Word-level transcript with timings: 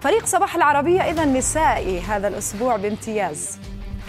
فريق 0.00 0.26
صباح 0.26 0.56
العربية 0.56 1.00
إذا 1.00 1.24
نسائي 1.24 2.00
هذا 2.00 2.28
الأسبوع 2.28 2.76
بامتياز 2.76 3.58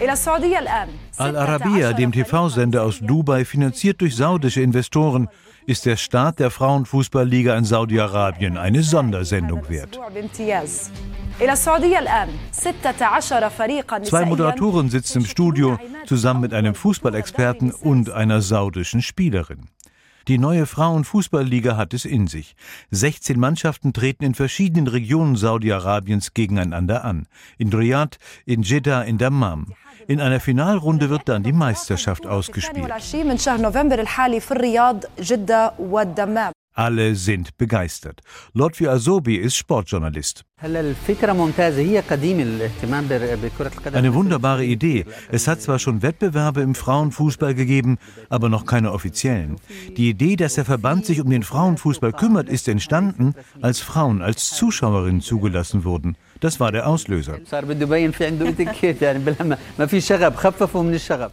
إلى 0.00 0.12
السعودية 0.12 0.58
الآن 0.58 0.88
Al 1.18 1.34
Arabiya, 1.34 1.94
dem 1.94 2.12
TV-Sender 2.12 2.82
aus 2.82 3.00
Dubai, 3.00 3.46
finanziert 3.46 4.02
durch 4.02 4.16
saudische 4.16 4.60
Investoren, 4.60 5.28
ist 5.66 5.86
der 5.86 5.96
Start 5.96 6.38
der 6.38 6.50
Frauenfußballliga 6.50 7.56
in 7.56 7.64
Saudi-Arabien 7.64 8.58
eine 8.58 8.82
Sondersendung 8.82 9.66
wert. 9.70 9.98
Zwei 14.02 14.24
Moderatoren 14.26 14.90
sitzen 14.90 15.18
im 15.18 15.24
Studio 15.24 15.78
zusammen 16.04 16.40
mit 16.42 16.52
einem 16.52 16.74
Fußballexperten 16.74 17.72
und 17.72 18.10
einer 18.10 18.42
saudischen 18.42 19.00
Spielerin. 19.00 19.66
Die 20.27 20.37
neue 20.37 20.65
Frauenfußballliga 20.65 21.77
hat 21.77 21.93
es 21.93 22.05
in 22.05 22.27
sich. 22.27 22.55
16 22.91 23.39
Mannschaften 23.39 23.93
treten 23.93 24.23
in 24.23 24.35
verschiedenen 24.35 24.87
Regionen 24.87 25.35
Saudi-Arabiens 25.35 26.33
gegeneinander 26.33 27.03
an. 27.03 27.27
In 27.57 27.73
Riyadh, 27.73 28.17
in 28.45 28.61
Jeddah, 28.61 29.03
in 29.03 29.17
Dammam. 29.17 29.73
In 30.07 30.19
einer 30.21 30.39
Finalrunde 30.39 31.09
wird 31.09 31.27
dann 31.29 31.43
die 31.43 31.53
Meisterschaft 31.53 32.25
ausgespielt. 32.27 32.91
Alle 36.81 37.13
sind 37.13 37.57
begeistert. 37.59 38.21
Lotfi 38.55 38.87
Asobi 38.87 39.35
ist 39.35 39.55
Sportjournalist. 39.55 40.45
Eine 43.93 44.13
wunderbare 44.15 44.65
Idee. 44.65 45.05
Es 45.31 45.47
hat 45.47 45.61
zwar 45.61 45.77
schon 45.77 46.01
Wettbewerbe 46.01 46.61
im 46.61 46.73
Frauenfußball 46.73 47.53
gegeben, 47.53 47.99
aber 48.29 48.49
noch 48.49 48.65
keine 48.65 48.93
offiziellen. 48.93 49.57
Die 49.95 50.09
Idee, 50.09 50.35
dass 50.35 50.55
der 50.55 50.65
Verband 50.65 51.05
sich 51.05 51.21
um 51.21 51.29
den 51.29 51.43
Frauenfußball 51.43 52.13
kümmert, 52.13 52.49
ist 52.49 52.67
entstanden, 52.67 53.35
als 53.61 53.79
Frauen 53.79 54.23
als 54.23 54.49
Zuschauerinnen 54.49 55.21
zugelassen 55.21 55.83
wurden. 55.83 56.17
Das 56.41 56.59
war 56.59 56.71
der 56.71 56.87
Auslöser. 56.87 57.37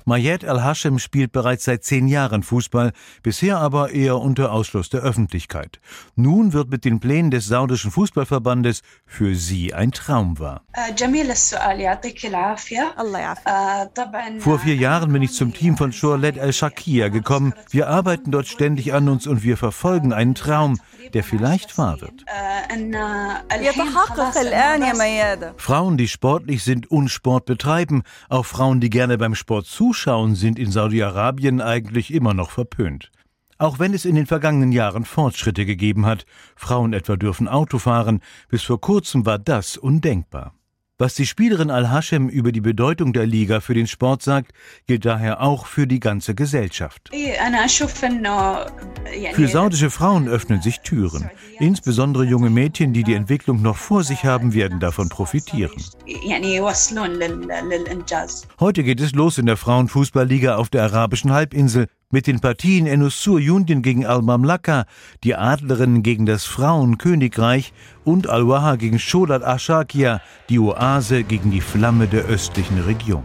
Mayed 0.04 0.44
Al-Hashem 0.44 0.98
spielt 0.98 1.32
bereits 1.32 1.64
seit 1.64 1.82
zehn 1.82 2.08
Jahren 2.08 2.42
Fußball, 2.42 2.92
bisher 3.22 3.58
aber 3.58 3.90
eher 3.90 4.18
unter 4.18 4.52
Ausschluss 4.52 4.90
der 4.90 5.00
Öffentlichkeit. 5.00 5.80
Nun 6.14 6.52
wird 6.52 6.70
mit 6.70 6.84
den 6.84 7.00
Plänen 7.00 7.30
des 7.30 7.46
saudischen 7.46 7.90
Fußballverbandes 7.90 8.82
für 9.06 9.34
sie 9.34 9.72
ein 9.72 9.92
Traum 9.92 10.38
war. 10.38 10.62
Vor 14.40 14.58
vier 14.58 14.76
Jahren 14.76 15.12
bin 15.12 15.22
ich 15.22 15.32
zum 15.32 15.54
Team 15.54 15.78
von 15.78 15.92
Shorelet 15.92 16.38
Al-Shakia 16.38 17.08
gekommen. 17.08 17.54
Wir 17.70 17.88
arbeiten 17.88 18.30
dort 18.30 18.46
ständig 18.46 18.92
an 18.92 19.08
uns 19.08 19.26
und 19.26 19.42
wir 19.42 19.56
verfolgen 19.56 20.12
einen 20.12 20.34
Traum, 20.34 20.78
der 21.14 21.24
vielleicht 21.24 21.78
wahr 21.78 21.98
wird. 22.02 22.24
Frauen, 25.56 25.96
die 25.96 26.08
sportlich 26.08 26.62
sind 26.62 26.90
und 26.90 27.08
Sport 27.08 27.46
betreiben, 27.46 28.02
auch 28.28 28.44
Frauen, 28.44 28.80
die 28.80 28.90
gerne 28.90 29.18
beim 29.18 29.34
Sport 29.34 29.66
zuschauen, 29.66 30.34
sind 30.34 30.58
in 30.58 30.70
Saudi-Arabien 30.70 31.60
eigentlich 31.60 32.12
immer 32.12 32.34
noch 32.34 32.50
verpönt. 32.50 33.10
Auch 33.58 33.78
wenn 33.78 33.92
es 33.92 34.04
in 34.04 34.14
den 34.14 34.26
vergangenen 34.26 34.70
Jahren 34.70 35.04
Fortschritte 35.04 35.66
gegeben 35.66 36.06
hat, 36.06 36.24
Frauen 36.54 36.92
etwa 36.92 37.16
dürfen 37.16 37.48
Auto 37.48 37.78
fahren, 37.78 38.20
bis 38.48 38.62
vor 38.62 38.80
kurzem 38.80 39.26
war 39.26 39.38
das 39.38 39.76
undenkbar. 39.76 40.54
Was 41.00 41.14
die 41.14 41.26
Spielerin 41.26 41.70
Al-Hashem 41.70 42.28
über 42.28 42.50
die 42.50 42.60
Bedeutung 42.60 43.12
der 43.12 43.24
Liga 43.24 43.60
für 43.60 43.74
den 43.74 43.86
Sport 43.86 44.22
sagt, 44.22 44.52
gilt 44.88 45.04
daher 45.04 45.40
auch 45.40 45.66
für 45.66 45.86
die 45.86 46.00
ganze 46.00 46.34
Gesellschaft. 46.34 47.10
Für 49.32 49.48
saudische 49.48 49.90
Frauen 49.90 50.28
öffnen 50.28 50.62
sich 50.62 50.80
Türen. 50.80 51.30
Insbesondere 51.58 52.24
junge 52.24 52.50
Mädchen, 52.50 52.92
die 52.92 53.04
die 53.04 53.14
Entwicklung 53.14 53.62
noch 53.62 53.76
vor 53.76 54.04
sich 54.04 54.24
haben, 54.24 54.54
werden 54.54 54.80
davon 54.80 55.08
profitieren. 55.08 55.72
Heute 58.60 58.84
geht 58.84 59.00
es 59.00 59.12
los 59.12 59.38
in 59.38 59.46
der 59.46 59.56
Frauenfußballliga 59.56 60.56
auf 60.56 60.68
der 60.68 60.84
arabischen 60.84 61.32
Halbinsel 61.32 61.86
mit 62.10 62.26
den 62.26 62.40
Partien 62.40 62.86
Enussur 62.86 63.36
Union 63.36 63.82
gegen 63.82 64.06
Al-Mamlaka, 64.06 64.86
die 65.24 65.34
Adlerinnen 65.34 66.02
gegen 66.02 66.26
das 66.26 66.44
Frauenkönigreich 66.44 67.72
und 68.04 68.28
Al-Waha 68.28 68.76
gegen 68.76 68.98
Shodat 68.98 69.44
Ashakia, 69.44 70.20
die 70.48 70.58
Oase 70.58 71.24
gegen 71.24 71.50
die 71.50 71.60
Flamme 71.60 72.06
der 72.06 72.24
östlichen 72.24 72.80
Region. 72.80 73.24